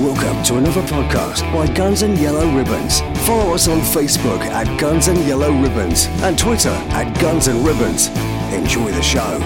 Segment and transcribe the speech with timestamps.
[0.00, 3.02] Welcome to another podcast by Guns and Yellow Ribbons.
[3.26, 8.08] Follow us on Facebook at Guns and Yellow Ribbons and Twitter at Guns and Ribbons.
[8.50, 9.38] Enjoy the show.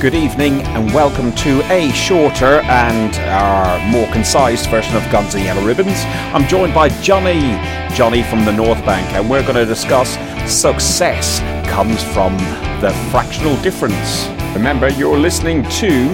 [0.00, 5.42] Good evening and welcome to a shorter and uh, more concise version of Guns and
[5.42, 6.04] Yellow Ribbons.
[6.32, 7.40] I'm joined by Johnny,
[7.96, 10.10] Johnny from the North Bank, and we're going to discuss
[10.48, 12.36] success comes from
[12.80, 14.28] the fractional difference.
[14.54, 16.06] Remember, you're listening to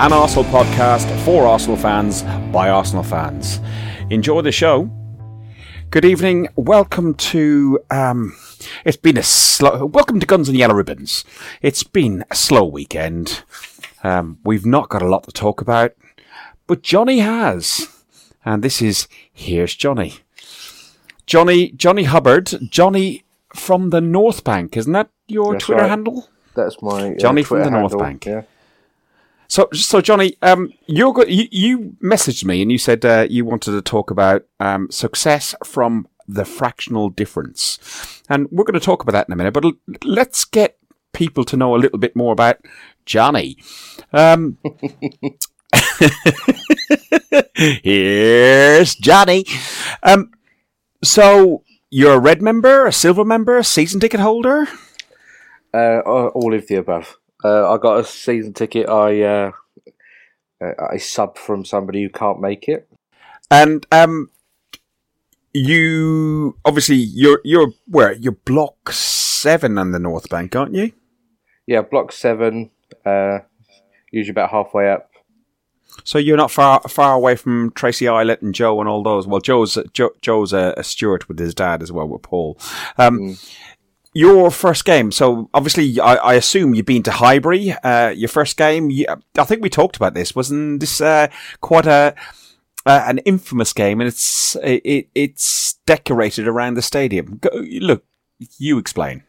[0.00, 2.22] an Arsenal podcast for Arsenal fans
[2.52, 3.60] by Arsenal fans.
[4.10, 4.90] Enjoy the show.
[5.90, 6.48] Good evening.
[6.56, 7.78] Welcome to.
[7.92, 8.36] Um,
[8.84, 9.86] it's been a slow.
[9.86, 11.24] Welcome to Guns and Yellow Ribbons.
[11.62, 13.44] It's been a slow weekend.
[14.02, 15.92] Um, we've not got a lot to talk about,
[16.66, 17.88] but Johnny has,
[18.44, 20.14] and this is here's Johnny.
[21.24, 22.50] Johnny Johnny Hubbard.
[22.68, 23.22] Johnny
[23.54, 24.76] from the North Bank.
[24.76, 25.90] Isn't that your That's Twitter right.
[25.90, 26.28] handle?
[26.56, 28.26] That's my uh, Johnny from the North Bank.
[28.26, 28.42] Yeah.
[29.48, 33.44] So, so Johnny, um, you're go- you, you messaged me and you said uh, you
[33.44, 39.02] wanted to talk about um, success from the fractional difference, and we're going to talk
[39.02, 39.52] about that in a minute.
[39.52, 39.72] But l-
[40.02, 40.78] let's get
[41.12, 42.58] people to know a little bit more about
[43.04, 43.56] Johnny.
[44.12, 44.58] Um,
[47.54, 49.44] here's Johnny.
[50.02, 50.30] Um,
[51.02, 54.66] so you're a red member, a silver member, a season ticket holder.
[55.72, 57.16] Uh, all of the above.
[57.44, 58.88] Uh, I got a season ticket.
[58.88, 59.50] I uh,
[60.64, 62.88] uh, I sub from somebody who can't make it.
[63.50, 64.30] And um,
[65.52, 70.92] you obviously you're you're where you're block seven on the North Bank, aren't you?
[71.66, 72.70] Yeah, block seven.
[73.04, 73.40] Uh,
[74.10, 75.10] usually about halfway up.
[76.02, 79.26] So you're not far far away from Tracy Eilert and Joe and all those.
[79.26, 82.58] Well, Joe's Joe, Joe's a, a steward with his dad as well with Paul.
[82.98, 83.36] Um,
[84.14, 85.10] Your first game.
[85.10, 87.72] So obviously, I, I assume you've been to Highbury.
[87.82, 88.90] Uh, your first game.
[88.90, 89.06] You,
[89.36, 90.36] I think we talked about this.
[90.36, 91.28] Wasn't this uh,
[91.60, 92.14] quite a
[92.86, 94.00] uh, an infamous game?
[94.00, 97.38] And it's it, it's decorated around the stadium.
[97.38, 97.50] Go,
[97.80, 98.04] look,
[98.56, 99.24] you explain.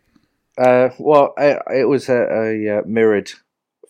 [0.58, 3.32] Uh, well, I, it was a, a, uh mirrored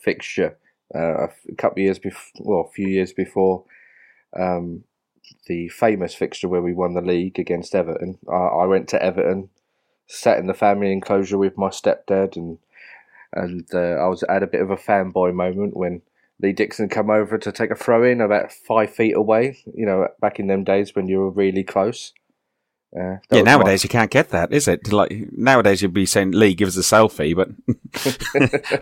[0.01, 0.57] fixture.
[0.93, 3.65] Uh, a couple of years before, well, a few years before
[4.39, 4.83] um,
[5.47, 8.17] the famous fixture where we won the league against Everton.
[8.29, 9.49] I, I went to Everton,
[10.07, 12.57] sat in the family enclosure with my stepdad, and
[13.33, 16.01] and uh, I was had a bit of a fanboy moment when
[16.41, 19.57] Lee Dixon come over to take a throw in about five feet away.
[19.73, 22.13] You know, back in them days when you were really close.
[22.95, 24.91] Uh, Yeah, was my- nowadays you can't get that, is it?
[24.93, 27.49] Like nowadays you'd be saying, "Lee, give us a selfie," but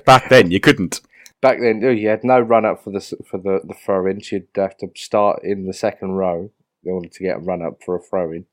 [0.06, 1.02] back then you couldn't.
[1.42, 4.22] back then oh, you had no run up for the for the the throw in.
[4.32, 6.52] You'd have to start in the second row
[6.84, 8.46] in order to get a run up for a throw in.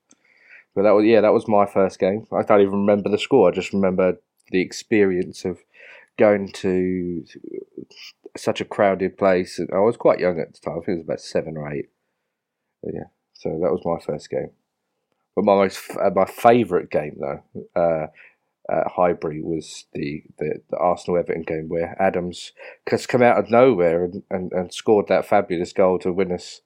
[0.75, 2.27] But that was yeah, that was my first game.
[2.33, 3.49] I don't even remember the score.
[3.49, 4.21] I just remember
[4.51, 5.59] the experience of
[6.19, 7.25] going to
[8.37, 9.61] such a crowded place.
[9.73, 10.79] I was quite young at the time.
[10.81, 11.89] I think it was about seven or eight.
[12.83, 14.51] But yeah, so that was my first game.
[15.35, 17.43] But my most uh, my favourite game though.
[17.75, 18.07] Uh,
[18.71, 22.53] at Highbury was the, the, the Arsenal Everton game where Adams
[22.89, 26.61] has come out of nowhere and, and, and scored that fabulous goal to win us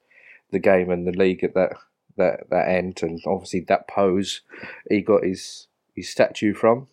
[0.50, 1.72] the game and the league at that
[2.16, 4.42] that, that end and obviously that pose
[4.88, 6.88] he got his his statue from.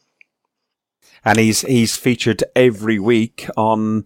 [1.24, 4.06] and he's he's featured every week on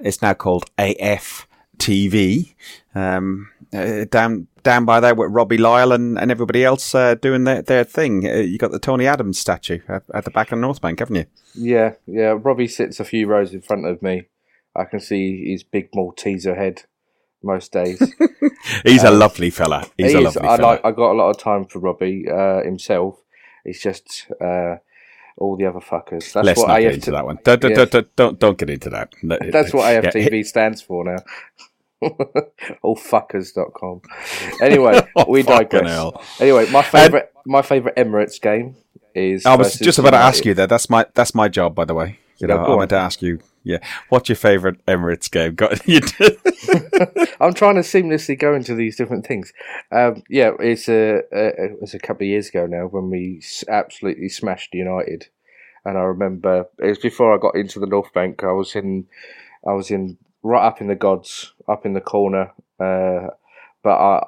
[0.00, 1.46] it's now called AF
[1.78, 2.54] TV
[2.94, 7.44] um, uh, down down by there with Robbie Lyle and, and everybody else uh, doing
[7.44, 8.26] their, their thing.
[8.26, 11.00] Uh, you got the Tony Adams statue at, at the back of the North Bank,
[11.00, 11.26] haven't you?
[11.54, 12.34] Yeah, yeah.
[12.40, 14.28] Robbie sits a few rows in front of me.
[14.74, 16.84] I can see his big Malteser head
[17.44, 18.00] most days.
[18.84, 19.86] He's a lovely fella.
[19.98, 20.66] He's He a lovely I fella.
[20.66, 20.80] like.
[20.84, 23.20] I got a lot of time for Robbie uh, himself.
[23.64, 24.76] It's just uh,
[25.36, 26.32] all the other fuckers.
[26.32, 27.38] That's Let's what not get into that one.
[27.44, 27.84] Don't, don't, Yeah.
[27.86, 29.12] don't, don't, don't, get into that.
[29.22, 31.16] That's what yeah, AFTV stands for now.
[32.84, 34.02] Allfuckers.com.
[34.60, 35.88] Anyway, Oh, we digress.
[35.88, 36.22] hell.
[36.40, 38.76] Anyway, my favorite my favorite Emirates game
[39.14, 39.46] is.
[39.46, 40.68] I was just about to ask you that.
[40.68, 42.18] That's my that's my job, by the way.
[42.38, 43.40] You Yeah, know, I meant to ask you.
[43.64, 43.78] Yeah,
[44.10, 45.54] what's your favourite Emirates game?
[45.54, 45.80] Got?
[47.40, 49.52] I'm trying to seamlessly go into these different things.
[49.90, 53.42] Um, yeah, it's a, a it was a couple of years ago now when we
[53.68, 55.28] absolutely smashed United,
[55.84, 58.44] and I remember it was before I got into the North Bank.
[58.44, 59.06] I was in,
[59.66, 62.52] I was in right up in the gods, up in the corner.
[62.78, 63.28] Uh,
[63.82, 64.22] but I,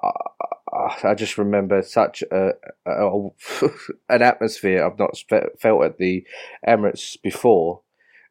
[0.72, 2.50] I, I just remember such a,
[2.87, 3.28] a
[4.08, 5.16] an atmosphere I've not
[5.58, 6.25] felt at the
[6.66, 7.81] Emirates before.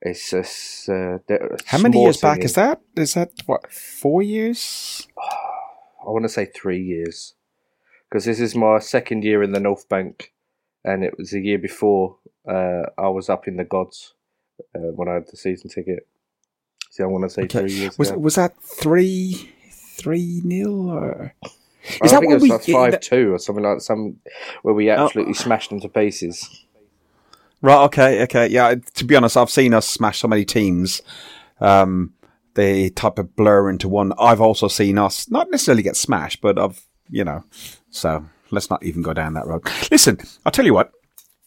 [0.07, 1.17] It's just uh,
[1.65, 2.79] How many years back is that?
[2.95, 5.07] Is that what four years?
[5.17, 7.33] I want to say three years
[8.07, 10.31] because this is my second year in the North Bank,
[10.83, 12.17] and it was a year before
[12.47, 14.13] uh, I was up in the gods
[14.75, 16.07] uh, when I had the season ticket.
[16.91, 17.61] So I want to say Okay.
[17.61, 17.97] three years.
[17.97, 19.51] Was was that three
[19.97, 21.33] three nil or
[22.03, 24.17] Is that think what it was we- like five two or something like some
[24.61, 26.64] where we absolutely smashed them to pieces.
[27.61, 27.83] Right.
[27.85, 28.23] Okay.
[28.23, 28.47] Okay.
[28.47, 28.75] Yeah.
[28.95, 31.01] To be honest, I've seen us smash so many teams.
[31.59, 32.13] Um,
[32.55, 34.13] they type of blur into one.
[34.19, 37.43] I've also seen us not necessarily get smashed, but I've you know.
[37.89, 39.63] So let's not even go down that road.
[39.91, 40.91] Listen, I'll tell you what.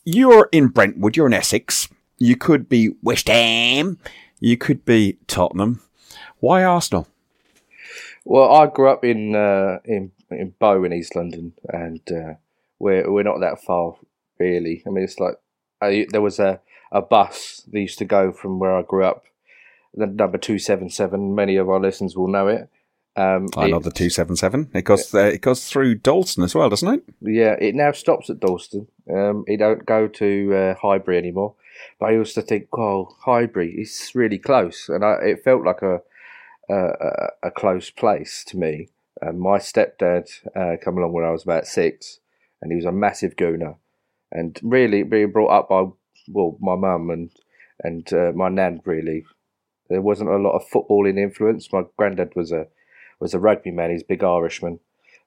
[0.04, 1.16] You're in Brentwood.
[1.16, 1.88] You're in Essex.
[2.16, 3.98] You could be West Ham.
[4.40, 5.82] You could be Tottenham.
[6.40, 7.06] Why Arsenal?
[8.24, 12.34] Well, I grew up in uh, in in Bow in East London, and uh,
[12.78, 13.96] we're we're not that far
[14.38, 14.82] really.
[14.86, 15.36] I mean, it's like
[15.80, 16.60] I, there was a,
[16.90, 19.24] a bus that used to go from where I grew up,
[19.94, 21.34] the number two seven seven.
[21.34, 22.68] Many of our listeners will know it.
[23.16, 24.70] Um, I know the two seven seven.
[24.74, 27.04] It goes uh, it goes through Dalston as well, doesn't it?
[27.20, 28.86] Yeah, it now stops at Dalston.
[29.12, 31.54] Um, it don't go to uh, Highbury anymore.
[31.98, 35.82] But I used to think, oh, Highbury is really close, and I, it felt like
[35.82, 36.00] a
[36.68, 38.88] a, a, a close place to me.
[39.20, 42.20] And my stepdad uh, come along when I was about six,
[42.62, 43.76] and he was a massive gooner,
[44.30, 45.84] and really being brought up by
[46.28, 47.30] well my mum and
[47.80, 48.80] and uh, my nan.
[48.84, 49.24] Really,
[49.88, 51.72] there wasn't a lot of footballing influence.
[51.72, 52.66] My granddad was a
[53.20, 53.90] was a rugby man.
[53.90, 54.80] He's a big Irishman,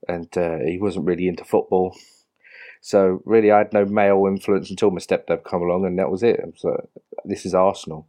[0.07, 1.95] and uh, he wasn't really into football.
[2.81, 6.23] So really, I had no male influence until my stepdad come along, and that was
[6.23, 6.39] it.
[6.57, 6.89] So
[7.23, 8.07] this is Arsenal,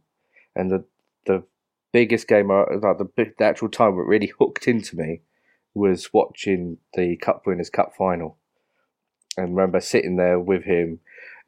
[0.55, 0.83] and the
[1.25, 1.43] the
[1.91, 5.21] biggest game, like the the actual time that really hooked into me,
[5.73, 8.37] was watching the Cup Winners' Cup final,
[9.37, 10.99] and remember sitting there with him,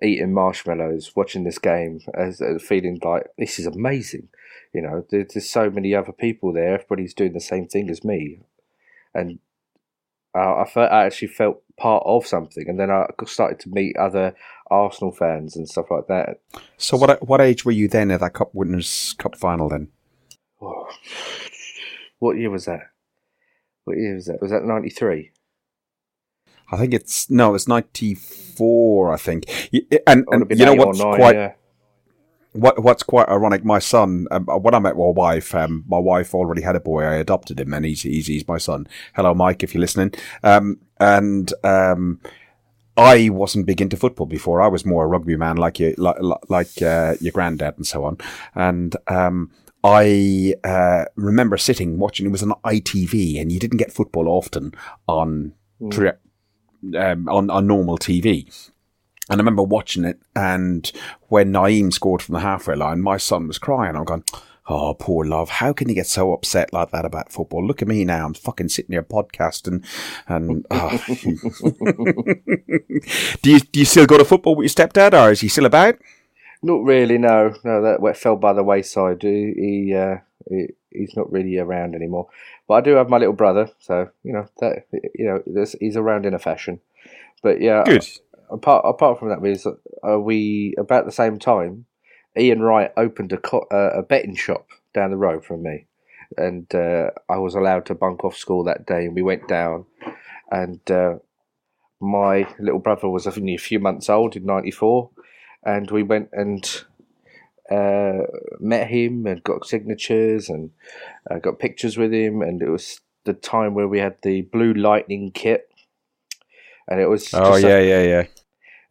[0.01, 4.29] eating marshmallows, watching this game, as, as feeling like this is amazing.
[4.73, 6.73] You know, there's, there's so many other people there.
[6.73, 8.41] Everybody's doing the same thing as me,
[9.13, 9.39] and
[10.35, 13.95] uh, I, felt, I actually felt part of something, and then I started to meet
[13.97, 14.35] other
[14.69, 16.41] Arsenal fans and stuff like that.
[16.77, 19.89] So what what age were you then at that Cup Winners' Cup final then?
[22.19, 22.91] What year was that?
[23.83, 24.41] What year was that?
[24.41, 25.31] Was that ninety three?
[26.71, 29.13] I think it's no, it's ninety four.
[29.13, 29.45] I think,
[30.07, 31.53] and, and you know what's nine, quite yeah.
[32.53, 33.63] what what's quite ironic.
[33.63, 37.03] My son, um, when I met my wife, um, my wife already had a boy.
[37.03, 38.87] I adopted him, and he's he's, he's my son.
[39.15, 40.13] Hello, Mike, if you're listening.
[40.43, 42.21] Um, and um,
[42.97, 44.61] I wasn't big into football before.
[44.61, 46.17] I was more a rugby man, like you, like
[46.47, 48.17] like uh, your granddad and so on.
[48.53, 49.51] And um,
[49.83, 52.25] I uh, remember sitting watching.
[52.25, 54.73] It was on ITV, and you didn't get football often
[55.07, 55.53] on
[55.91, 56.13] tri-
[56.95, 58.71] um, on on normal TV.
[59.27, 60.91] And I remember watching it, and
[61.29, 63.95] when Nayim scored from the halfway line, my son was crying.
[63.95, 64.23] I'm going,
[64.67, 65.49] "Oh, poor love!
[65.49, 67.65] How can you get so upset like that about football?
[67.65, 68.27] Look at me now.
[68.27, 69.83] I'm fucking sitting here podcasting,
[70.27, 71.03] and oh.
[73.41, 75.65] do you do you still go to football with your stepdad, or is he still
[75.65, 75.95] about?
[76.61, 77.17] Not really.
[77.17, 77.81] No, no.
[77.81, 79.21] That fell by the wayside.
[79.21, 80.17] He, he, uh,
[80.49, 82.27] he he's not really around anymore.
[82.67, 85.97] But I do have my little brother, so you know that you know this, he's
[85.97, 86.79] around in a fashion.
[87.43, 88.07] But yeah, Good.
[88.49, 91.85] apart apart from that, is uh, we about the same time,
[92.37, 95.85] Ian Wright opened a co- uh, a betting shop down the road from me,
[96.37, 99.85] and uh, I was allowed to bunk off school that day, and we went down,
[100.51, 101.15] and uh,
[101.99, 105.09] my little brother was only a few months old in '94,
[105.63, 106.83] and we went and
[107.71, 108.23] uh,
[108.59, 110.71] met him and got signatures and
[111.29, 114.73] uh, got pictures with him, and it was the time where we had the blue
[114.73, 115.69] lightning kit.
[116.87, 118.23] And it was Oh yeah, yeah, yeah.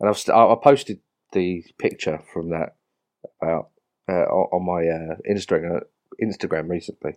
[0.00, 0.98] and I've st- I I posted
[1.32, 2.74] the picture from that
[3.40, 3.68] about
[4.08, 5.82] uh, on on my uh, Instagram
[6.22, 7.16] Instagram recently.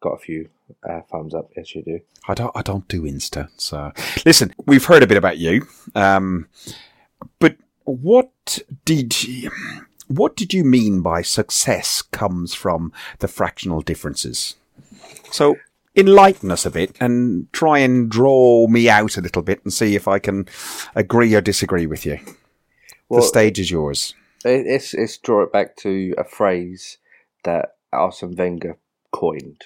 [0.00, 0.48] Got a few
[0.88, 1.50] uh, thumbs up.
[1.56, 2.00] Yes, you do.
[2.28, 3.48] I don't I don't do Insta.
[3.56, 3.92] So
[4.26, 5.66] listen, we've heard a bit about you.
[5.94, 6.48] Um,
[7.40, 9.50] but what did you,
[10.08, 14.56] what did you mean by success comes from the fractional differences?
[15.30, 15.56] So
[15.96, 19.94] enlighten us a bit and try and draw me out a little bit and see
[19.94, 20.46] if I can
[20.94, 22.18] agree or disagree with you.
[23.08, 24.14] Well, the stage is yours.
[24.44, 26.98] it- it's it's draw it back to a phrase
[27.44, 28.76] that Arsene Wenger
[29.12, 29.62] coined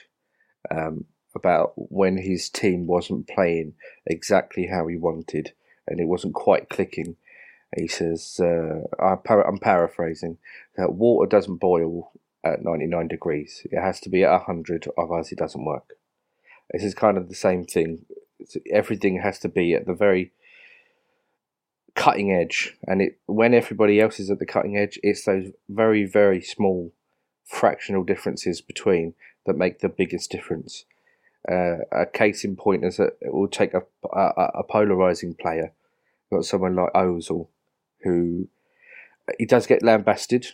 [0.71, 3.75] um, about when his team wasn't playing
[4.07, 5.53] exactly how he wanted
[5.89, 7.17] and it wasn't quite clicking.
[7.77, 10.39] He says, uh, I'm paraphrasing,
[10.77, 12.13] that water doesn't boil
[12.45, 13.67] at 99 degrees.
[13.71, 15.95] It has to be at 100, otherwise it doesn't work.
[16.73, 18.05] This is kind of the same thing.
[18.71, 20.33] Everything has to be at the very
[21.95, 26.05] cutting edge, and it when everybody else is at the cutting edge, it's those very
[26.05, 26.93] very small
[27.45, 29.15] fractional differences between
[29.47, 30.85] that make the biggest difference.
[31.51, 35.73] Uh, a case in point is that it will take a, a, a polarizing player.
[36.33, 37.49] Got someone like Ozil,
[38.05, 38.49] who
[39.39, 40.49] he does get lambasted,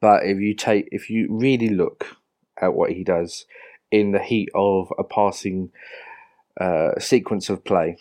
[0.00, 2.16] but if you take if you really look
[2.60, 3.44] at what he does,
[3.90, 5.70] in the heat of a passing
[6.60, 7.96] uh, sequence of play.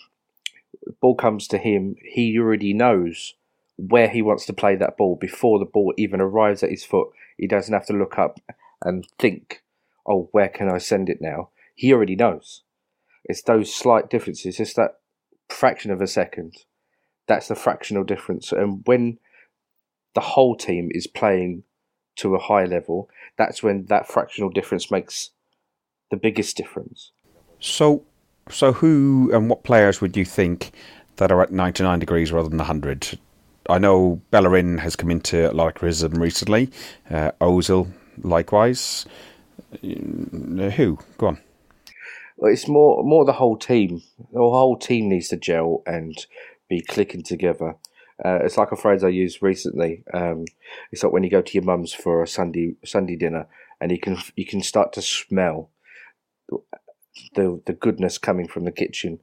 [1.01, 3.33] Ball comes to him, he already knows
[3.77, 7.09] where he wants to play that ball before the ball even arrives at his foot.
[7.37, 8.39] He doesn't have to look up
[8.81, 9.63] and think,
[10.07, 11.49] oh, where can I send it now?
[11.75, 12.61] He already knows.
[13.25, 14.99] It's those slight differences, it's that
[15.49, 16.53] fraction of a second.
[17.27, 18.51] That's the fractional difference.
[18.51, 19.17] And when
[20.13, 21.63] the whole team is playing
[22.17, 25.31] to a high level, that's when that fractional difference makes
[26.11, 27.11] the biggest difference.
[27.59, 28.03] So,
[28.49, 30.71] so who and what players would you think
[31.17, 33.17] that are at 99 degrees rather than 100?
[33.67, 36.69] I know Bellerin has come into a lot of criticism recently.
[37.09, 37.91] Uh, Ozil,
[38.21, 39.05] likewise.
[39.73, 40.99] Uh, who?
[41.17, 41.41] Go on.
[42.37, 44.03] Well, it's more more the whole team.
[44.31, 46.15] The whole team needs to gel and
[46.69, 47.75] be clicking together.
[48.23, 50.03] Uh, it's like a phrase I used recently.
[50.13, 50.45] Um,
[50.91, 53.47] it's like when you go to your mum's for a Sunday Sunday dinner,
[53.81, 55.69] and you can you can start to smell
[57.35, 59.19] the the goodness coming from the kitchen,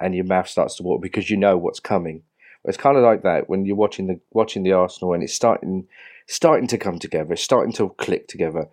[0.00, 2.22] and your mouth starts to water because you know what's coming.
[2.64, 5.86] It's kind of like that when you're watching the watching the Arsenal and it's starting
[6.26, 8.68] starting to come together, it's starting to click together,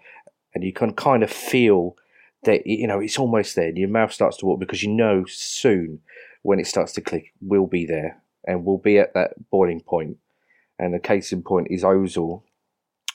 [0.55, 1.98] and you can kind of feel
[2.43, 3.67] that you know it's almost there.
[3.67, 6.00] And your mouth starts to water because you know soon
[6.42, 10.18] when it starts to click, we'll be there and we'll be at that boiling point.
[10.80, 12.42] And the case in point is Ozil,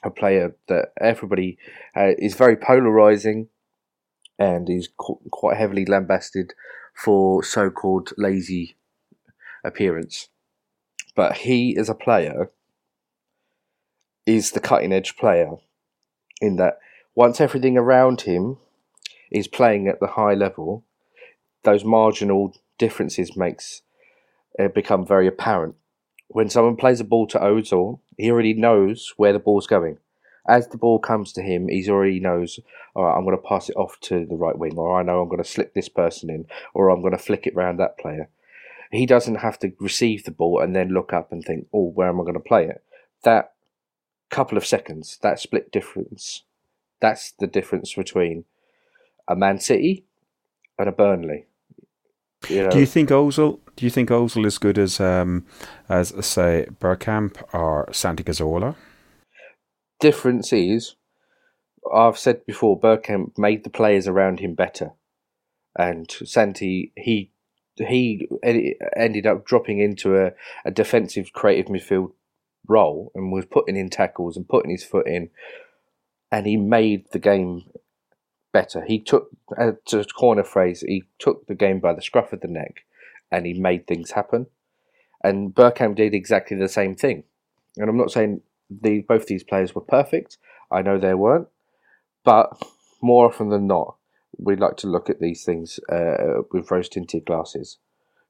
[0.04, 1.58] a player that everybody
[1.96, 3.48] uh, is very polarizing
[4.38, 6.52] and is qu- quite heavily lambasted
[6.94, 8.76] for so-called lazy
[9.64, 10.28] appearance.
[11.14, 12.50] But he, as a player,
[14.26, 15.56] is the cutting edge player
[16.40, 16.78] in that
[17.14, 18.58] once everything around him
[19.30, 20.84] is playing at the high level,
[21.64, 23.82] those marginal differences makes
[24.58, 25.74] it become very apparent.
[26.28, 29.98] When someone plays a ball to Ozil, he already knows where the ball's going.
[30.48, 32.60] As the ball comes to him, he already knows,
[32.94, 35.20] all right, I'm going to pass it off to the right wing, or I know
[35.20, 37.98] I'm going to slip this person in, or I'm going to flick it round that
[37.98, 38.28] player.
[38.92, 42.08] He doesn't have to receive the ball and then look up and think, oh, where
[42.08, 42.82] am I going to play it?
[43.24, 43.52] That
[44.30, 46.42] couple of seconds, that split difference,
[47.00, 48.44] that's the difference between
[49.28, 50.04] a Man City
[50.78, 51.46] and a Burnley.
[52.48, 52.70] You know?
[52.70, 53.58] Do you think Ozil?
[53.76, 55.46] Do you think Ozil is good as um,
[55.88, 58.74] as say Bergkamp or Santi Cazorla?
[60.00, 60.96] Difference is,
[61.92, 64.92] I've said before, Bergkamp made the players around him better,
[65.76, 67.32] and Santi he
[67.76, 68.28] he
[68.96, 70.32] ended up dropping into a,
[70.64, 72.12] a defensive creative midfield
[72.68, 75.30] role and was putting in tackles and putting his foot in,
[76.30, 77.64] and he made the game
[78.56, 78.82] better.
[78.86, 82.48] He took, uh, to corner phrase, he took the game by the scruff of the
[82.48, 82.86] neck
[83.30, 84.46] and he made things happen.
[85.22, 87.24] And Bergkamp did exactly the same thing.
[87.76, 90.38] And I'm not saying the both these players were perfect.
[90.72, 91.48] I know they weren't,
[92.24, 92.46] but
[93.02, 93.96] more often than not,
[94.38, 97.76] we like to look at these things uh, with rose tinted glasses.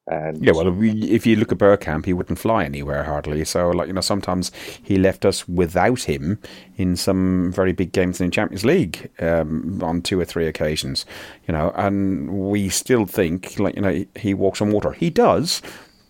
[0.09, 3.45] And yeah, well, if you look at Bergkamp, he wouldn't fly anywhere hardly.
[3.45, 6.39] So, like you know, sometimes he left us without him
[6.77, 11.07] in some very big games in the Champions League um, on two or three occasions.
[11.49, 14.93] You know, and we still think like you know he walks on water.
[14.93, 15.61] He does,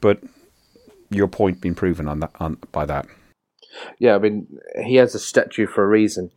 [0.03, 0.21] but
[1.09, 3.07] your point being proven on that on by that.
[3.99, 4.47] Yeah, I mean,
[4.85, 6.31] he has a statue for a reason.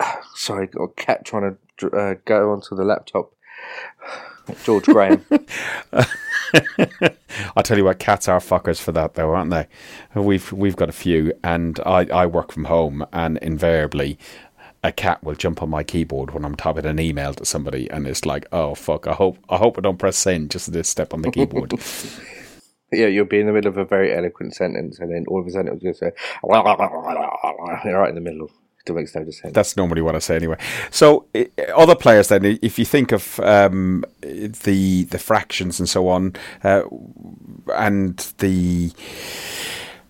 [0.36, 3.32] Sorry, got a cat trying to uh, go onto the laptop.
[4.64, 5.24] George Graham.
[7.56, 9.66] I tell you what, cats are fuckers for that, though, aren't they?
[10.14, 14.18] We've we've got a few, and I, I work from home, and invariably,
[14.84, 18.06] a cat will jump on my keyboard when I'm typing an email to somebody, and
[18.06, 19.06] it's like, oh fuck!
[19.06, 21.72] I hope I hope I don't press send just this step on the keyboard.
[22.92, 25.46] yeah, you'll be in the middle of a very eloquent sentence, and then all of
[25.46, 26.12] a sudden it will just say,
[26.44, 28.50] right in the middle
[28.86, 29.52] to sense.
[29.52, 30.58] That's normally what I say anyway.
[30.90, 31.26] So
[31.74, 36.34] other players then, if you think of um, the the fractions and so on,
[36.64, 36.82] uh,
[37.74, 38.92] and the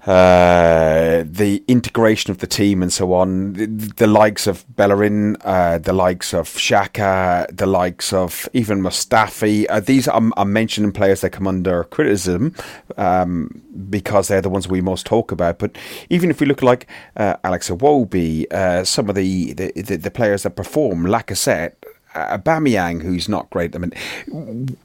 [0.07, 3.53] uh, the integration of the team and so on.
[3.53, 9.65] The, the likes of Bellerin, uh, the likes of Xhaka, the likes of even Mustafi.
[9.69, 12.55] Uh, these I'm, I'm, mentioning players that come under criticism
[12.97, 15.61] um, because they're the ones we most talk about.
[15.61, 15.79] But
[16.11, 20.43] even if we look like uh, Alex Iwobi, uh, some of the, the, the, players
[20.43, 21.75] that perform, Lacazette,
[22.15, 23.77] uh, Aubameyang, who's not great.
[23.77, 23.93] I mean,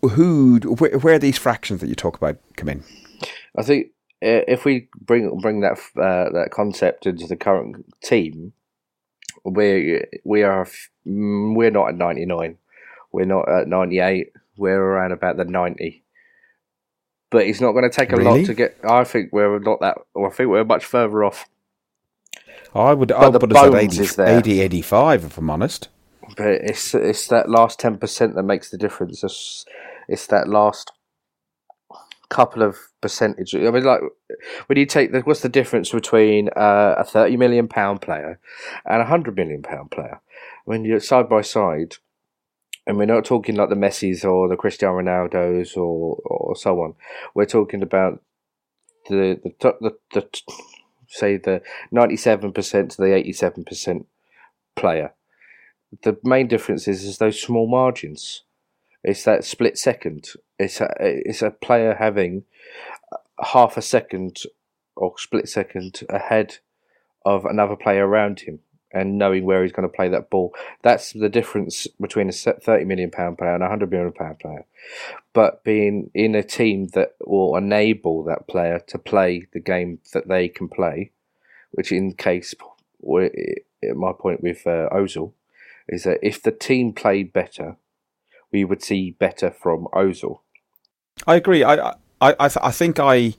[0.01, 2.83] who, where, where these fractions that you talk about come in?
[3.57, 3.87] I think
[4.21, 8.53] if we bring bring that uh, that concept into the current team,
[9.43, 10.67] we we are
[11.05, 12.57] we're not at ninety nine,
[13.11, 16.03] we're not at ninety eight, we're around about the ninety.
[17.29, 18.39] But it's not going to take a really?
[18.39, 18.77] lot to get.
[18.87, 19.97] I think we're not that.
[20.17, 21.45] I think we're much further off.
[22.73, 23.11] I would.
[23.11, 25.89] I would put us at 80, 80, 85, if I'm honest.
[26.37, 29.23] but it's it's that last ten percent that makes the difference.
[29.23, 29.65] It's,
[30.07, 30.91] it's that last
[32.29, 33.55] couple of percentage.
[33.55, 34.01] I mean, like
[34.67, 38.39] when you take the, what's the difference between uh, a thirty million pound player
[38.85, 40.21] and a hundred million pound player?
[40.65, 41.95] When you're side by side,
[42.85, 46.95] and we're not talking like the Messis or the Cristiano Ronaldos or or so on.
[47.33, 48.21] We're talking about
[49.09, 50.41] the the the, the,
[51.07, 54.07] say the ninety seven percent to the eighty seven percent
[54.75, 55.13] player.
[56.03, 58.43] The main difference is, is those small margins.
[59.03, 60.27] It's that split second.
[60.59, 62.43] It's a, it's a player having
[63.39, 64.41] half a second
[64.95, 66.57] or split second ahead
[67.25, 68.59] of another player around him
[68.91, 70.53] and knowing where he's going to play that ball.
[70.81, 74.65] That's the difference between a thirty million pound player and a hundred million pound player.
[75.33, 80.27] But being in a team that will enable that player to play the game that
[80.27, 81.11] they can play,
[81.71, 82.55] which in case,
[83.03, 85.33] my point with uh, Ozil,
[85.87, 87.75] is that if the team played better,
[88.51, 90.39] we would see better from Ozil.
[91.27, 91.63] I agree.
[91.63, 91.89] I
[92.21, 93.35] I I, th- I think I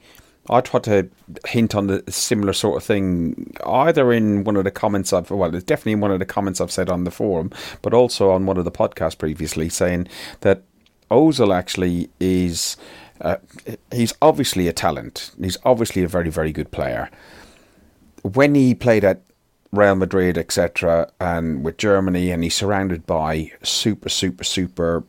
[0.50, 1.08] I tried to
[1.46, 5.54] hint on the similar sort of thing either in one of the comments I've well,
[5.54, 7.50] it's definitely in one of the comments I've said on the forum,
[7.82, 10.08] but also on one of the podcasts previously, saying
[10.40, 10.62] that
[11.10, 12.76] Ozil actually is
[13.20, 13.36] uh,
[13.92, 15.32] he's obviously a talent.
[15.40, 17.10] He's obviously a very very good player.
[18.22, 19.22] When he played at
[19.70, 25.04] Real Madrid, etc., and with Germany, and he's surrounded by super super super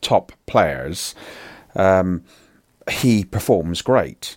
[0.00, 1.14] top players.
[1.76, 2.24] Um,
[2.88, 4.36] he performs great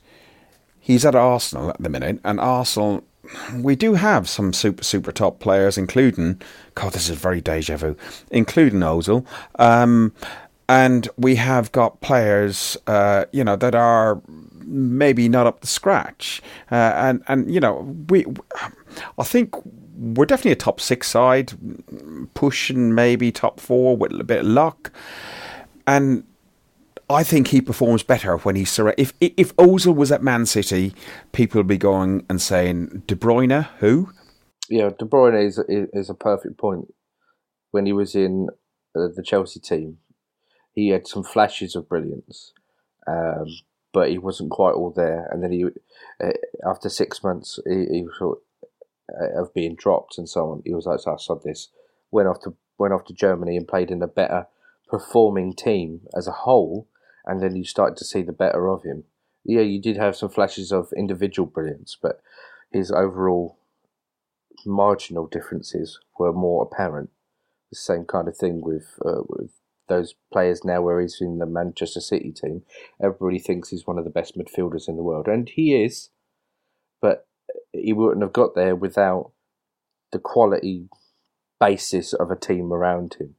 [0.90, 3.04] he's at Arsenal at the minute, and Arsenal,
[3.54, 6.42] we do have some super, super top players, including,
[6.74, 7.96] God, this is very deja vu,
[8.32, 9.24] including Ozil.
[9.60, 10.16] Um,
[10.68, 14.20] and we have got players, uh, you know, that are
[14.66, 16.42] maybe not up to scratch.
[16.72, 18.26] Uh, and, and, you know, we,
[19.20, 19.54] I think
[19.96, 21.54] we're definitely a top six side,
[22.34, 24.92] pushing maybe top four with a bit of luck.
[25.86, 26.24] And
[27.10, 29.02] I think he performs better when he's surrounded.
[29.02, 30.94] If if Ozil was at Man City,
[31.32, 34.12] people would be going and saying De Bruyne, who?
[34.70, 36.94] Yeah, De Bruyne is is a perfect point.
[37.72, 38.50] When he was in
[38.96, 39.98] uh, the Chelsea team,
[40.74, 42.54] he had some flashes of brilliance,
[43.08, 43.46] um,
[43.92, 45.28] but he wasn't quite all there.
[45.32, 45.66] And then he,
[46.24, 46.32] uh,
[46.68, 51.00] after six months, he, he uh, of being dropped and so on, he was like,
[51.00, 51.70] so "I saw this."
[52.12, 54.48] Went off to went off to Germany and played in a better
[54.88, 56.88] performing team as a whole
[57.30, 59.04] and then you started to see the better of him.
[59.46, 62.22] Yeah, you did have some flashes of individual brilliance, but
[62.72, 63.60] his overall
[64.66, 67.12] marginal differences were more apparent.
[67.72, 69.52] The same kind of thing with uh, with
[69.88, 72.64] those players now, where he's in the Manchester City team.
[73.02, 76.10] Everybody thinks he's one of the best midfielders in the world, and he is.
[77.00, 77.28] But
[77.72, 79.32] he wouldn't have got there without
[80.12, 80.90] the quality
[81.60, 83.36] basis of a team around him.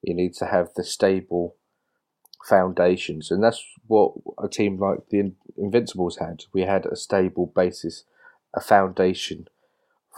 [0.00, 1.57] He needs to have the stable
[2.44, 6.44] foundations, and that's what a team like the Invincibles had.
[6.52, 8.04] We had a stable basis,
[8.54, 9.48] a foundation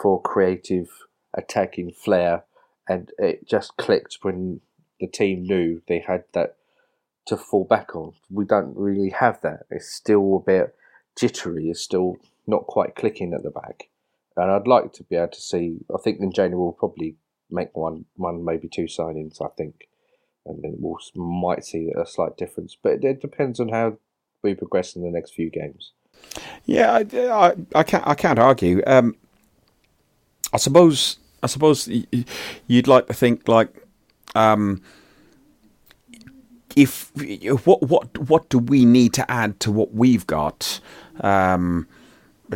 [0.01, 0.89] for creative
[1.35, 2.45] attacking flair,
[2.89, 4.61] and it just clicked when
[5.01, 6.57] the team knew they had that
[7.27, 8.13] to fall back on.
[8.31, 9.67] We don't really have that.
[9.71, 10.75] It's still a bit
[11.17, 11.71] jittery.
[11.71, 13.89] It's still not quite clicking at the back,
[14.37, 15.79] and I'd like to be able to see.
[15.95, 17.17] I think Njani will probably
[17.51, 19.41] make one, one maybe two signings.
[19.43, 19.89] I think
[20.47, 22.77] and then we'll might see a slight difference.
[22.81, 23.99] But it depends on how
[24.43, 25.93] we progress in the next few games.
[26.65, 28.83] Yeah, I, I, I can't I can't argue.
[28.87, 29.17] Um,
[30.53, 31.89] I suppose I suppose
[32.67, 33.87] you'd like to think like
[34.35, 34.83] um,
[36.77, 37.11] if
[37.67, 40.81] what what what do we need to add to what we've got
[41.21, 41.87] um,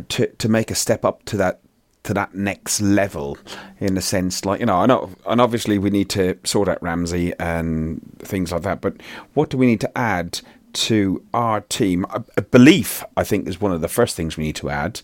[0.09, 1.61] to to make a step up to that
[2.05, 3.37] to that next level
[3.81, 7.33] in a sense like you know know and obviously we need to sort out Ramsey
[7.39, 8.95] and things like that but
[9.35, 10.41] what do we need to add
[10.75, 14.45] to our team a, a belief I think is one of the first things we
[14.45, 15.01] need to add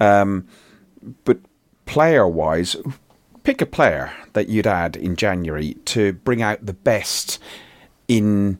[0.00, 0.46] um,
[1.24, 1.38] but
[1.86, 2.76] player wise
[3.44, 7.38] pick a player that you'd add in January to bring out the best
[8.08, 8.58] in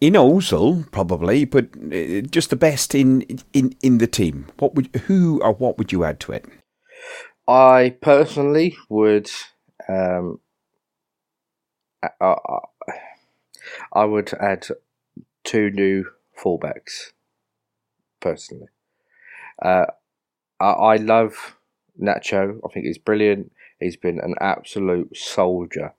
[0.00, 4.46] in Ozil probably, but uh, just the best in in in the team.
[4.58, 6.44] What would who or what would you add to it?
[7.48, 9.30] I personally would.
[9.88, 10.40] Um,
[12.20, 12.36] I,
[13.92, 14.68] I would add
[15.44, 16.04] two new
[16.38, 17.12] fullbacks.
[18.20, 18.66] Personally,
[19.62, 19.86] uh,
[20.60, 21.56] I, I love
[22.00, 22.58] Nacho.
[22.64, 23.52] I think he's brilliant.
[23.80, 25.94] He's been an absolute soldier.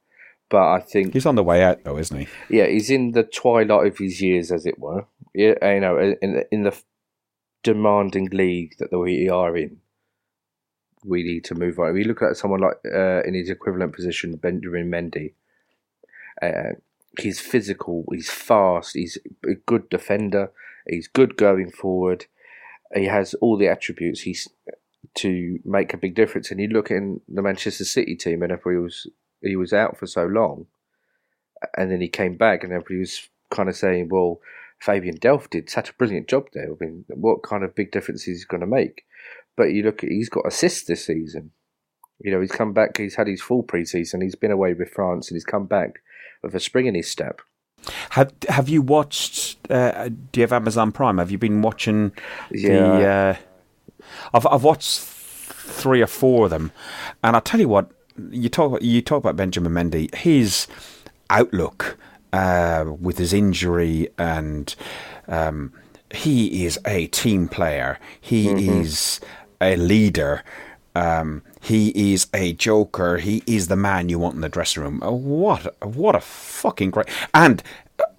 [0.49, 2.27] But I think he's on the way out, though, isn't he?
[2.49, 5.05] Yeah, he's in the twilight of his years, as it were.
[5.33, 6.77] Yeah, you know, in in the
[7.63, 9.77] demanding league that we are in
[11.03, 11.93] we need to move on.
[11.93, 15.33] We look at someone like uh, in his equivalent position, Benjamin Mendy,
[16.41, 16.75] uh,
[17.19, 20.51] he's physical, he's fast, he's a good defender,
[20.87, 22.25] he's good going forward.
[22.93, 24.47] He has all the attributes he's
[25.15, 26.51] to make a big difference.
[26.51, 29.07] And you look in the Manchester City team, and everybody was
[29.41, 30.67] he was out for so long,
[31.77, 34.41] and then he came back, and everybody was kind of saying, "Well,
[34.79, 36.71] Fabian Delph did such a brilliant job there.
[36.71, 39.05] I mean, what kind of big difference is he going to make?"
[39.59, 41.51] But you look, at, he's got assists this season.
[42.21, 42.95] You know, he's come back.
[42.97, 44.23] He's had his full preseason.
[44.23, 45.99] He's been away with France, and he's come back
[46.41, 47.41] with a spring in his step.
[48.11, 49.57] Have Have you watched?
[49.69, 51.17] Uh, do you have Amazon Prime?
[51.17, 52.13] Have you been watching
[52.51, 52.69] Yeah.
[52.69, 53.05] the?
[53.05, 53.35] Uh,
[54.33, 56.71] I've I've watched three or four of them,
[57.21, 57.91] and I tell you what,
[58.31, 60.67] you talk you talk about Benjamin Mendy, his
[61.29, 61.97] outlook
[62.31, 64.73] uh, with his injury, and
[65.27, 65.73] um,
[66.13, 67.99] he is a team player.
[68.19, 69.19] He is
[69.61, 70.43] a leader.
[70.95, 73.17] Um, he is a joker.
[73.17, 75.01] He is the man you want in the dressing room.
[75.03, 77.61] Uh, What what a fucking great and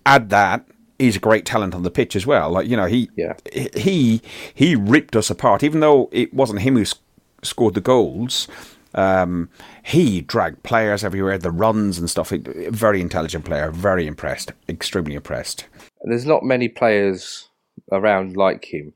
[0.07, 0.65] add that
[0.99, 2.51] he's a great talent on the pitch as well.
[2.51, 3.35] Like you know he Yeah.
[3.75, 4.23] he
[4.55, 5.63] he ripped us apart.
[5.63, 7.01] Even though it wasn't him who sc-
[7.43, 8.47] scored the goals,
[8.95, 9.49] um,
[9.83, 12.31] he dragged players everywhere, the runs and stuff.
[12.31, 13.71] Very intelligent player.
[13.71, 14.53] Very impressed.
[14.69, 15.67] Extremely impressed.
[16.05, 17.49] There's not many players
[17.93, 18.93] around like him.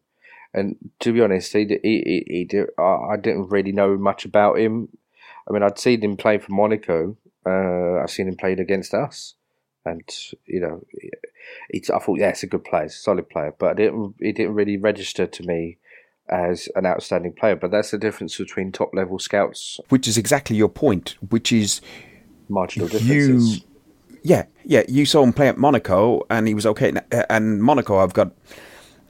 [0.54, 4.24] And to be honest, he, he, he, he did, I I didn't really know much
[4.24, 4.88] about him.
[5.48, 7.16] I mean, I'd seen him play for Monaco.
[7.44, 9.34] Uh, I've seen him played against us,
[9.84, 10.02] and
[10.46, 10.84] you know,
[11.68, 13.52] it's, I thought, yeah, it's a good player, it's a solid player.
[13.58, 15.78] But it didn't, it didn't really register to me
[16.30, 17.56] as an outstanding player.
[17.56, 21.16] But that's the difference between top level scouts, Which is exactly your point.
[21.28, 21.80] Which is
[22.48, 23.64] marginal you differences.
[24.22, 26.92] yeah yeah you saw him play at monaco and he was okay
[27.30, 28.32] and- Monaco, I've got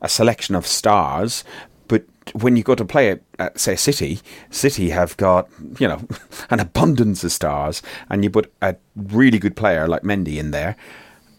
[0.05, 1.43] a selection of stars
[1.89, 5.49] but when you go to play at, at say city city have got
[5.81, 6.01] you know
[6.51, 10.77] an abundance of stars and you put a really good player like mendy in there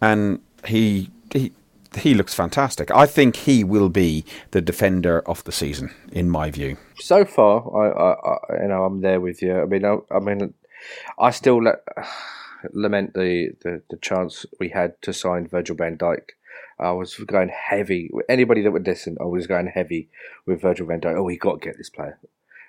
[0.01, 1.51] and he he
[1.97, 2.91] he looks fantastic.
[2.91, 6.78] I think he will be the defender of the season, in my view.
[6.99, 9.62] so far, I, I, I, you know, I'm there with you.
[9.62, 10.54] I mean, I, I mean,
[11.19, 11.84] I still let,
[12.73, 16.32] lament the, the, the chance we had to sign Virgil van Dijk.
[16.79, 18.09] I was going heavy.
[18.27, 20.09] Anybody that would listen, I was going heavy
[20.45, 21.17] with Virgil van Dijk.
[21.17, 22.19] Oh, we got to get this player.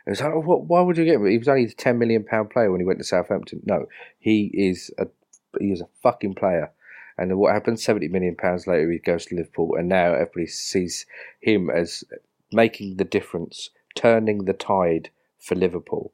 [0.07, 1.27] It was like, oh, what, why would you get him?
[1.27, 3.63] He was only a ten million pound player when he went to Southampton.
[3.65, 3.87] No,
[4.19, 5.09] he is a
[5.59, 6.71] he is a fucking player.
[7.19, 7.83] And what happens?
[7.83, 11.07] Seventy million pounds later, he goes to Liverpool, and now everybody sees
[11.41, 12.05] him as
[12.53, 16.13] making the difference, turning the tide for Liverpool.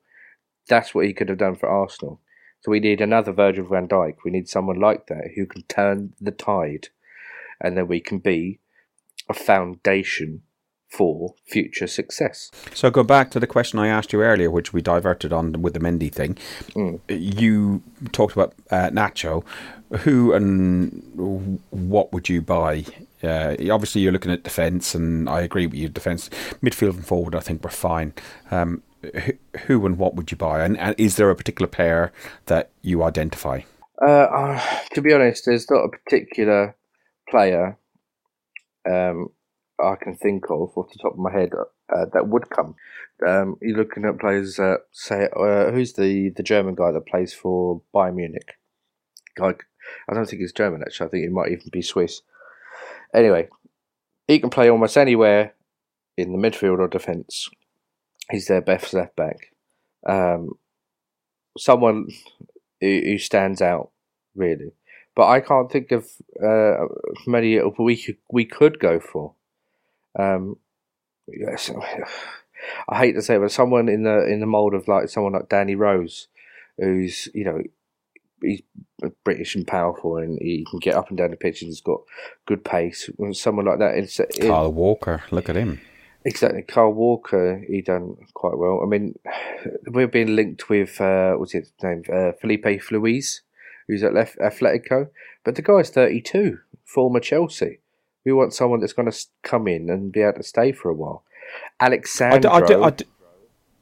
[0.68, 2.20] That's what he could have done for Arsenal.
[2.61, 4.14] So we need another Virgil van Dijk.
[4.24, 6.88] We need someone like that who can turn the tide,
[7.62, 8.61] and then we can be
[9.29, 10.42] a foundation
[10.90, 12.51] for future success.
[12.75, 15.72] So go back to the question I asked you earlier, which we diverted on with
[15.72, 16.37] the Mendy thing.
[17.09, 19.42] You talked about uh, Nacho.
[20.01, 22.85] Who and what would you buy?
[23.22, 25.88] Uh, obviously, you're looking at defence, and I agree with you.
[25.88, 26.29] Defence,
[26.62, 28.12] midfield, and forward, I think we're fine.
[28.51, 29.33] Um, who,
[29.66, 30.64] who and what would you buy?
[30.64, 32.12] And, and is there a particular player
[32.46, 33.61] that you identify?
[34.01, 36.77] Uh, uh, to be honest, there's not a particular
[37.33, 37.79] player
[38.88, 39.29] um,
[39.83, 42.75] I can think of off the top of my head uh, that would come.
[43.27, 47.33] Um, you're looking at players, uh, say, uh, who's the, the German guy that plays
[47.33, 48.59] for Bayern Munich?
[49.37, 49.55] Guy,
[50.09, 51.07] I don't think he's German actually.
[51.07, 52.23] I think he might even be Swiss.
[53.14, 53.49] Anyway,
[54.27, 55.55] he can play almost anywhere
[56.16, 57.49] in the midfield or defence.
[58.31, 59.53] He's their best left back.
[60.09, 60.53] Um,
[61.59, 62.09] someone
[62.81, 63.90] who, who stands out
[64.35, 64.73] really,
[65.14, 66.09] but I can't think of
[66.42, 66.87] uh,
[67.27, 69.35] many we could we could go for.
[70.18, 70.57] Um,
[71.27, 71.70] yes,
[72.88, 75.33] I hate to say, it, but someone in the in the mold of like someone
[75.33, 76.29] like Danny Rose,
[76.79, 77.62] who's you know
[78.40, 78.62] he's
[79.25, 82.01] British and powerful, and he can get up and down the pitch, and he's got
[82.46, 83.09] good pace.
[83.33, 85.22] Someone like that, it's, it, Carl Walker.
[85.31, 85.81] Look at him.
[86.25, 87.64] Exactly, Carl Walker.
[87.66, 88.81] He done quite well.
[88.83, 89.18] I mean,
[89.87, 93.40] we're being linked with uh, what's his name, uh, Filipe Luís,
[93.88, 95.09] who's at left Atletico,
[95.45, 97.81] but the guy's thirty-two, former Chelsea.
[98.25, 100.95] We want someone that's going to come in and be able to stay for a
[100.95, 101.25] while.
[102.35, 103.05] I do, I, do, I, do,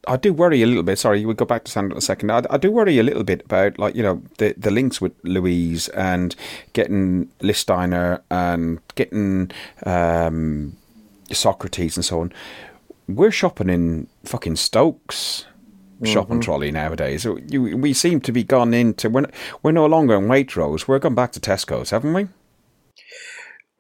[0.09, 0.99] I do worry a little bit.
[0.99, 2.33] Sorry, we'll go back to Sandro in a second.
[2.33, 5.23] I, I do worry a little bit about, like, you know, the, the links with
[5.25, 6.35] Luís and
[6.73, 9.51] getting Lichtsteiner and getting
[9.85, 10.77] um,
[11.29, 12.33] Sokratis and so on.
[13.07, 15.45] We're shopping in fucking Stokes
[16.05, 17.27] shopping trolley nowadays.
[17.27, 19.27] We seem to be gone into, we're,
[19.63, 20.89] we're no longer in Waitrose.
[20.89, 22.29] We're gone back to Tesco's, haven't we?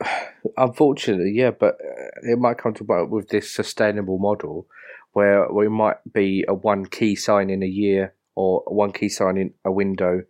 [0.57, 4.67] unfortunately, yeah, but uh, it might come to about with this sustainable model
[5.13, 9.37] where we might be a one key sign in a year or one key sign
[9.37, 10.23] in a window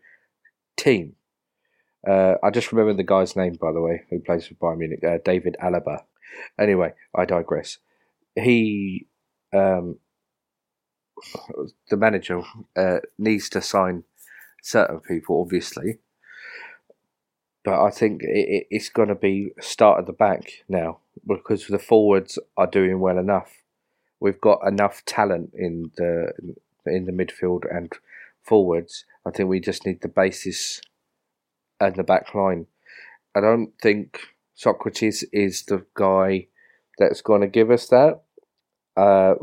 [0.76, 1.14] team.
[2.06, 5.04] Uh, I just remember the guy's name, by the way, who plays for Bayern Munich,
[5.04, 6.04] uh, David Alaba.
[6.58, 7.78] Anyway, I digress.
[8.34, 9.06] He,
[9.52, 9.98] um,
[11.88, 12.42] the manager,
[12.76, 14.04] uh, needs to sign
[14.62, 15.98] certain people, obviously,
[17.64, 21.78] but I think it, it's going to be start at the back now because the
[21.78, 23.50] forwards are doing well enough.
[24.18, 26.32] We've got enough talent in the
[26.86, 27.92] in the midfield and
[28.42, 29.04] forwards.
[29.26, 30.80] I think we just need the basis
[31.78, 32.66] and the back line.
[33.34, 34.20] I don't think
[34.56, 36.48] Sokratis is the guy
[36.98, 38.22] that's going to give us that.
[39.00, 39.34] Uh,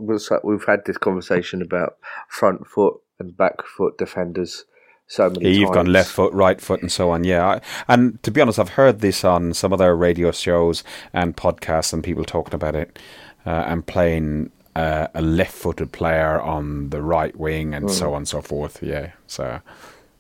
[0.44, 1.98] we've had this conversation about
[2.30, 4.66] front foot and back foot defenders
[5.08, 7.24] so many yeah, You've gone left foot, right foot, and so on.
[7.24, 11.36] Yeah, I, and to be honest, I've heard this on some other radio shows and
[11.36, 13.00] podcasts, and people talking about it
[13.46, 17.90] uh, and playing uh, a left-footed player on the right wing, and mm.
[17.90, 18.84] so on and so forth.
[18.84, 19.62] Yeah, so.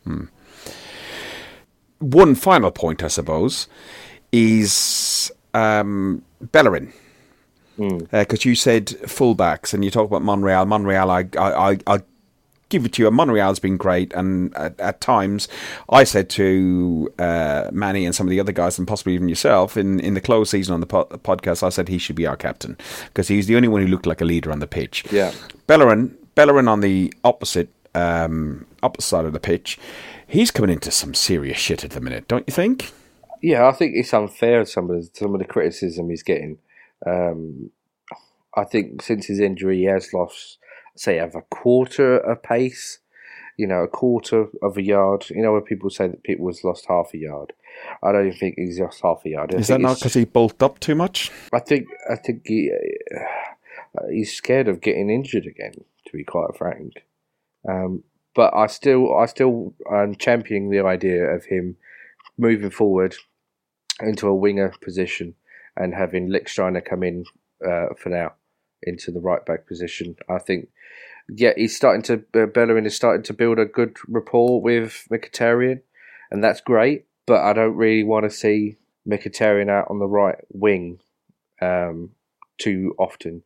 [0.05, 0.25] Hmm.
[1.99, 3.67] One final point, I suppose,
[4.31, 6.93] is um, Bellerin
[7.77, 8.45] because mm.
[8.45, 10.65] uh, you said fullbacks and you talk about Monreal.
[10.65, 11.99] Monreal, I, I, I,
[12.69, 13.11] give it to you.
[13.11, 15.47] Monreal's been great, and at, at times,
[15.89, 19.77] I said to uh, Manny and some of the other guys, and possibly even yourself,
[19.77, 22.35] in, in the close season on the po- podcast, I said he should be our
[22.35, 25.05] captain because he's the only one who looked like a leader on the pitch.
[25.11, 25.33] Yeah,
[25.67, 29.77] Bellerin, Bellerin on the opposite um, opposite side of the pitch,
[30.27, 32.91] he's coming into some serious shit at the minute, don't you think?
[33.41, 36.57] Yeah, I think it's unfair some of the, some of the criticism he's getting.
[37.05, 37.71] Um,
[38.55, 40.57] I think since his injury, he has lost
[40.95, 42.99] say have a quarter a pace,
[43.55, 45.27] you know, a quarter of a yard.
[45.29, 47.53] You know, where people say that people has lost half a yard.
[48.03, 49.53] I don't even think he's lost half a yard.
[49.53, 51.31] I Is that not because he bulked up too much?
[51.53, 55.73] I think I think he uh, he's scared of getting injured again.
[56.07, 57.05] To be quite frank,
[57.67, 61.75] um, but I still I still am championing the idea of him
[62.37, 63.15] moving forward
[63.99, 65.35] into a winger position
[65.77, 67.25] and having Lichtsteiner come in
[67.65, 68.33] uh, for now
[68.83, 70.15] into the right back position.
[70.29, 70.69] I think,
[71.29, 75.81] yeah, he's starting to uh, Bellerin is starting to build a good rapport with Mkhitaryan,
[76.31, 77.05] and that's great.
[77.25, 80.99] But I don't really want to see Mkhitaryan out on the right wing
[81.61, 82.11] um,
[82.57, 83.43] too often.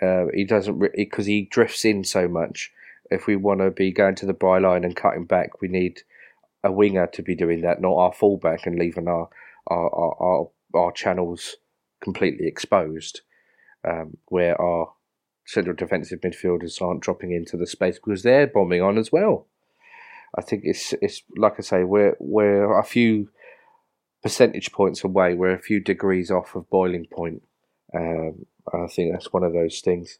[0.00, 2.72] Uh, he doesn't because re- he drifts in so much.
[3.10, 6.00] If we want to be going to the byline and cutting back, we need
[6.64, 9.28] a winger to be doing that, not our fullback and leaving our
[9.68, 11.56] our our, our, our channels
[12.02, 13.22] completely exposed
[13.88, 14.92] um, where our
[15.46, 19.46] central defensive midfielders aren't dropping into the space because they're bombing on as well.
[20.36, 23.28] I think it's it's like I say, we're we're a few
[24.22, 25.34] percentage points away.
[25.34, 27.42] We're a few degrees off of boiling point.
[27.94, 30.18] Um, I think that's one of those things.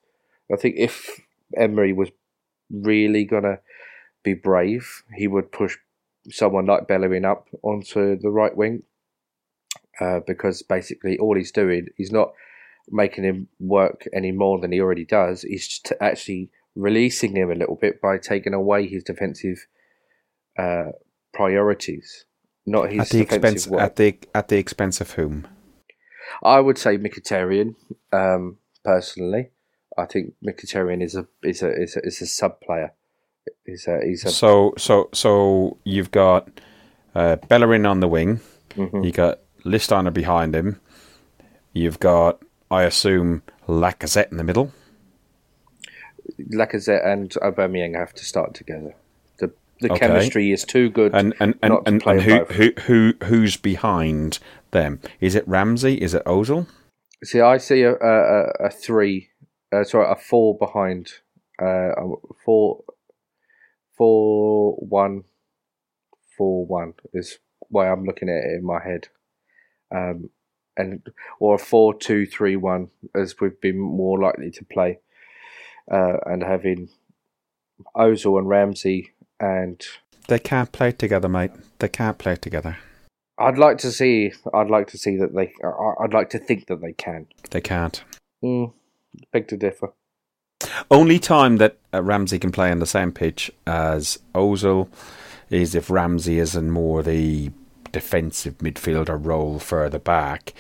[0.53, 1.21] I think if
[1.57, 2.11] Emery was
[2.71, 3.61] really gonna
[4.23, 5.79] be brave, he would push
[6.31, 8.83] someone like Bellerin up onto the right wing.
[10.03, 12.33] Uh, because basically all he's doing, he's not
[12.91, 15.43] making him work any more than he already does.
[15.43, 19.67] He's actually releasing him a little bit by taking away his defensive
[20.59, 20.91] uh,
[21.33, 22.25] priorities,
[22.67, 23.81] not his at the expense work.
[23.81, 25.47] at the at the expense of whom.
[26.43, 27.77] I would say Mkhitaryan.
[28.13, 29.51] Um, personally,
[29.97, 32.93] I think Mkhitaryan is a is a is a, is a sub player.
[33.65, 36.49] He's a, he's a so so so you've got
[37.15, 38.41] uh, Bellerin on the wing.
[38.77, 39.05] Mm-hmm.
[39.05, 40.81] You got Lichtsteiner behind him.
[41.73, 44.73] You've got I assume Lacazette in the middle.
[46.53, 48.95] Lacazette and Aubameyang have to start together.
[49.39, 50.07] The the okay.
[50.07, 51.15] chemistry is too good.
[51.15, 54.39] And and and, and, and who, who who who's behind
[54.71, 55.01] them?
[55.21, 55.95] Is it Ramsey?
[56.01, 56.67] Is it Ozil?
[57.25, 59.29] See, I see a a, a three,
[59.73, 61.13] uh, sorry, a four behind,
[61.61, 61.91] uh,
[62.45, 62.85] four,
[63.97, 65.25] four one,
[66.37, 69.09] four one is why I'm looking at it in my head.
[69.95, 70.31] Um,
[70.77, 71.07] and
[71.39, 75.01] or a four two three one as we've been more likely to play,
[75.91, 76.89] uh, and having
[77.95, 79.85] Ozil and Ramsey and
[80.29, 81.51] they can't play together, mate.
[81.79, 82.79] They can't play together.
[83.39, 84.33] I'd like to see.
[84.55, 85.53] I'd like to see that they.
[86.01, 87.27] I'd like to think that they can.
[87.51, 88.03] They can't.
[88.43, 88.73] Mm,
[89.33, 89.93] big to differ.
[90.91, 94.89] Only time that uh, Ramsey can play on the same pitch as Ozil
[95.51, 97.51] is if Ramsey is in more the
[97.93, 100.55] defensive midfielder role further back,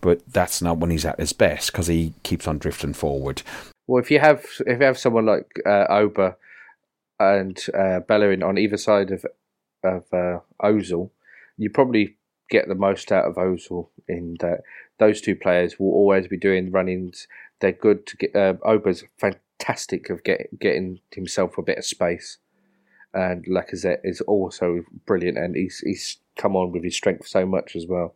[0.00, 3.42] but that's not when he's at his best because he keeps on drifting forward.
[3.86, 6.36] Well, if you have if you have someone like uh, Oba
[7.18, 9.24] and uh, Bellerin on either side of
[9.82, 11.10] of uh, Ozil,
[11.56, 12.16] you probably
[12.50, 14.60] get the most out of Ozil in that
[14.98, 17.26] those two players will always be doing run-ins.
[17.60, 18.36] They're good to get.
[18.36, 22.38] Uh, Oba's fantastic of get, getting himself a bit of space.
[23.12, 27.76] And Lacazette is also brilliant, and he's he's come on with his strength so much
[27.76, 28.14] as well.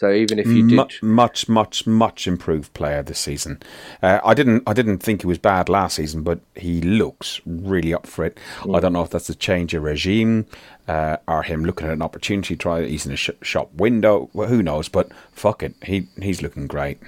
[0.00, 3.60] So even if you did much, much, much, much improved player this season.
[4.02, 7.92] Uh, I didn't, I didn't think he was bad last season, but he looks really
[7.92, 8.38] up for it.
[8.60, 8.76] Mm.
[8.76, 10.46] I don't know if that's a change of regime
[10.88, 12.56] uh, or him looking at an opportunity.
[12.56, 14.30] Try he's in a sh- shop window.
[14.32, 14.88] Well, who knows?
[14.88, 16.98] But fuck it, he he's looking great.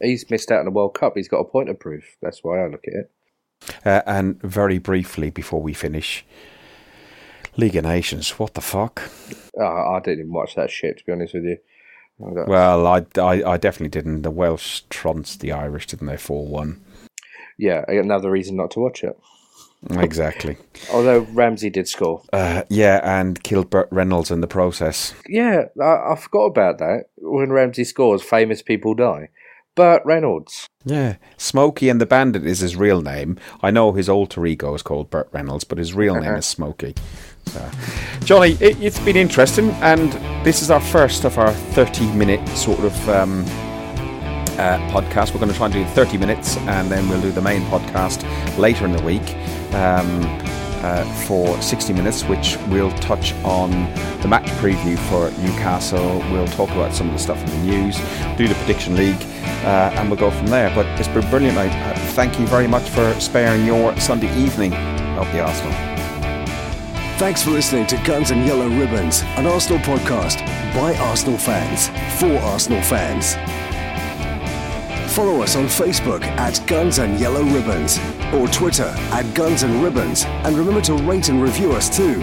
[0.00, 1.12] He's missed out on the World Cup.
[1.16, 2.16] He's got a point of proof.
[2.22, 3.10] That's why I look at it.
[3.84, 6.24] Uh, and very briefly before we finish,
[7.58, 8.38] League of Nations.
[8.38, 9.02] What the fuck?
[9.58, 10.98] Uh, I didn't even watch that shit.
[10.98, 11.58] To be honest with you.
[12.18, 14.22] Well, I, I, I, definitely didn't.
[14.22, 16.16] The Welsh trounced the Irish, didn't they?
[16.16, 16.80] 4 1.
[17.58, 19.18] Yeah, another reason not to watch it.
[19.90, 20.56] Exactly.
[20.92, 22.22] Although Ramsey did score.
[22.32, 25.12] Uh, yeah, and killed Burt Reynolds in the process.
[25.28, 27.06] Yeah, I, I forgot about that.
[27.16, 29.30] When Ramsey scores, famous people die.
[29.74, 30.68] Burt Reynolds.
[30.84, 33.38] Yeah, Smokey and the Bandit is his real name.
[33.62, 36.94] I know his alter ego is called Burt Reynolds, but his real name is Smokey.
[37.46, 37.70] So,
[38.24, 40.12] Johnny, it, has been interesting, and
[40.44, 43.44] this is our first of our 30 minute sort of um,
[44.58, 45.32] uh, podcast.
[45.34, 48.22] We're going to try and do 30 minutes, and then we'll do the main podcast
[48.58, 49.34] later in the week.
[49.74, 50.42] Um,
[50.82, 53.70] uh, for 60 minutes, which we'll touch on
[54.20, 56.18] the match preview for Newcastle.
[56.32, 57.96] We'll talk about some of the stuff in the news,
[58.36, 59.22] do the prediction league,
[59.64, 60.74] uh, and we'll go from there.
[60.74, 61.56] But it's been brilliant.
[61.56, 66.01] I uh, thank you very much for sparing your Sunday evening of the Arsenal.
[67.22, 71.86] Thanks for listening to Guns and Yellow Ribbons, an Arsenal podcast by Arsenal fans
[72.18, 73.36] for Arsenal fans.
[75.14, 78.00] Follow us on Facebook at Guns and Yellow Ribbons
[78.34, 80.24] or Twitter at Guns and Ribbons.
[80.24, 82.20] And remember to rate and review us too.